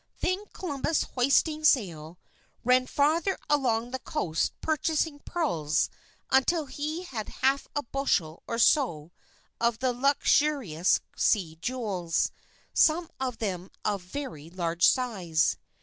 [0.21, 2.17] Then Columbus, hoisting sail,
[2.63, 5.91] ran farther along the coast purchasing pearls
[6.31, 9.11] until he had half a bushel or so
[9.59, 12.31] of the lustrous sea jewels,
[12.73, 15.57] some of them of very large size.